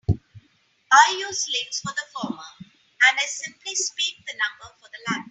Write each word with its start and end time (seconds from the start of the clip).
I 0.91 1.17
use 1.29 1.47
"links" 1.53 1.81
for 1.81 1.93
the 1.93 2.05
former 2.11 2.41
and 2.57 3.17
I 3.19 3.25
simply 3.27 3.75
speak 3.75 4.15
the 4.25 4.33
number 4.33 4.73
for 4.79 4.89
the 4.91 4.97
latter. 5.07 5.19